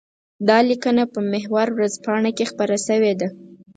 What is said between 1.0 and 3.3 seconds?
په محور ورځپاڼه کې خپره شوې ده.